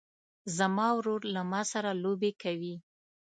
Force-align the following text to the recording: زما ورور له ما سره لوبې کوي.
زما 0.57 0.87
ورور 0.97 1.21
له 1.33 1.41
ما 1.51 1.61
سره 1.71 1.89
لوبې 2.03 2.31
کوي. 2.43 2.75